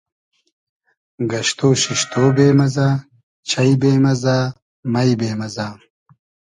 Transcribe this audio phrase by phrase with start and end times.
[1.29, 2.89] گئشتۉ شیشتۉ بې مئزۂ,
[3.49, 4.37] چݷ بې مئزۂ,
[4.93, 5.67] مݷ بې مئزۂ